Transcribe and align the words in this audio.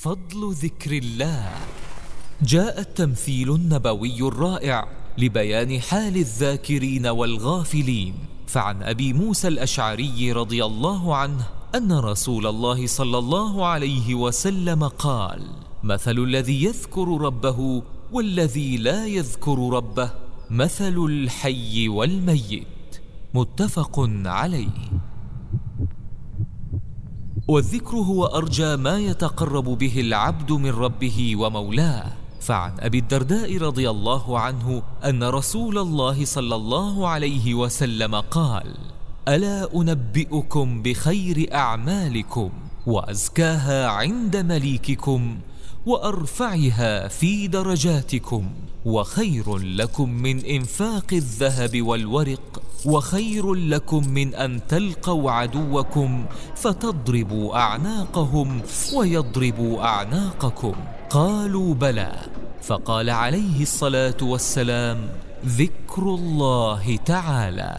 فضل 0.00 0.52
ذكر 0.52 0.92
الله. 0.92 1.50
جاء 2.42 2.80
التمثيل 2.80 3.54
النبوي 3.54 4.20
الرائع 4.20 4.88
لبيان 5.18 5.80
حال 5.80 6.16
الذاكرين 6.16 7.06
والغافلين. 7.06 8.14
فعن 8.46 8.82
أبي 8.82 9.12
موسى 9.12 9.48
الأشعري 9.48 10.32
رضي 10.32 10.64
الله 10.64 11.16
عنه 11.16 11.46
أن 11.74 11.92
رسول 11.92 12.46
الله 12.46 12.86
صلى 12.86 13.18
الله 13.18 13.66
عليه 13.66 14.14
وسلم 14.14 14.84
قال 14.84 15.42
مثل 15.82 16.18
الذي 16.18 16.64
يذكر 16.64 17.20
ربه 17.20 17.82
والذي 18.12 18.76
لا 18.76 19.06
يذكر 19.06 19.58
ربه 19.72 20.10
مثل 20.50 20.96
الحي 20.98 21.88
والميت. 21.88 23.00
متفق 23.34 24.10
عليه. 24.24 24.97
والذكر 27.48 27.96
هو 27.96 28.26
أرجى 28.26 28.76
ما 28.76 28.98
يتقرب 28.98 29.64
به 29.64 30.00
العبد 30.00 30.52
من 30.52 30.70
ربه 30.70 31.36
ومولاه. 31.36 32.12
فعن 32.40 32.72
أبي 32.80 32.98
الدرداء 32.98 33.58
رضي 33.58 33.90
الله 33.90 34.38
عنه 34.38 34.82
أن 35.04 35.24
رسول 35.24 35.78
الله 35.78 36.24
صلى 36.24 36.54
الله 36.54 37.08
عليه 37.08 37.54
وسلم 37.54 38.14
قال 38.14 38.74
ألا 39.28 39.74
أنبئكم 39.74 40.82
بخير 40.82 41.54
أعمالكم 41.54 42.50
وأزكاها 42.86 43.86
عند 43.88 44.36
مليككم 44.36 45.38
وأرفعها 45.88 47.08
في 47.08 47.48
درجاتكم 47.48 48.50
وخير 48.84 49.56
لكم 49.56 50.10
من 50.10 50.44
إنفاق 50.44 51.06
الذهب 51.12 51.82
والورق 51.82 52.62
وخير 52.86 53.54
لكم 53.54 54.08
من 54.08 54.34
أن 54.34 54.60
تلقوا 54.68 55.30
عدوكم 55.30 56.24
فتضربوا 56.56 57.56
أعناقهم 57.56 58.60
ويضربوا 58.94 59.84
أعناقكم. 59.84 60.74
قالوا 61.10 61.74
بلى. 61.74 62.12
فقال 62.62 63.10
عليه 63.10 63.62
الصلاة 63.62 64.16
والسلام 64.22 65.08
ذكر 65.46 66.02
الله 66.02 66.96
تعالى. 66.96 67.78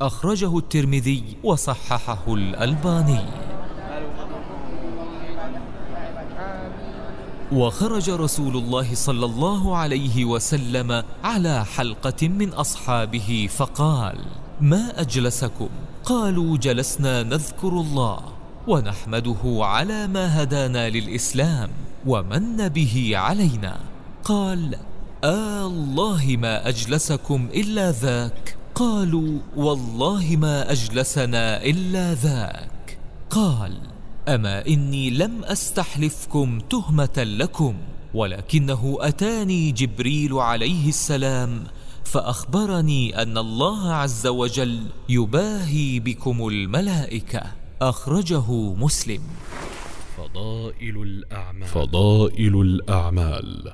أخرجه 0.00 0.58
الترمذي 0.58 1.36
وصححه 1.44 2.34
الألباني. 2.34 3.52
وخرج 7.52 8.10
رسول 8.10 8.56
الله 8.56 8.94
صلى 8.94 9.26
الله 9.26 9.76
عليه 9.76 10.24
وسلم 10.24 11.02
على 11.24 11.64
حلقة 11.64 12.28
من 12.28 12.48
أصحابه 12.48 13.48
فقال 13.56 14.18
ما 14.60 15.00
أجلسكم؟ 15.00 15.68
قالوا 16.04 16.56
جلسنا 16.56 17.22
نذكر 17.22 17.68
الله 17.68 18.20
ونحمده 18.68 19.42
على 19.44 20.06
ما 20.06 20.42
هدانا 20.42 20.90
للإسلام 20.90 21.70
ومن 22.06 22.68
به 22.68 23.12
علينا. 23.14 23.76
قال 24.24 24.76
آه 25.24 25.66
الله 25.66 26.36
ما 26.38 26.68
أجلسكم 26.68 27.48
إلا 27.54 27.90
ذاك. 27.90 28.56
قالوا 28.74 29.38
والله 29.56 30.36
ما 30.36 30.72
أجلسنا 30.72 31.64
إلا 31.64 32.14
ذاك. 32.14 32.98
قال 33.30 33.91
أما 34.28 34.66
إني 34.66 35.10
لم 35.10 35.44
أستحلفكم 35.44 36.60
تهمة 36.60 37.16
لكم 37.16 37.76
ولكنه 38.14 38.98
أتاني 39.00 39.72
جبريل 39.72 40.34
عليه 40.34 40.88
السلام 40.88 41.64
فأخبرني 42.04 43.22
أن 43.22 43.38
الله 43.38 43.92
عز 43.92 44.26
وجل 44.26 44.86
يباهي 45.08 46.00
بكم 46.00 46.48
الملائكة. 46.48 47.42
أخرجه 47.82 48.52
مسلم. 48.74 49.22
فضائل 50.16 51.02
الأعمال. 51.02 51.68
فضائل 51.68 52.60
الأعمال. 52.60 53.72